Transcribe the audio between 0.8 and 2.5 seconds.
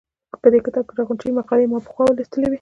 کې راغونډې شوې مقالې ما پخوا لوستې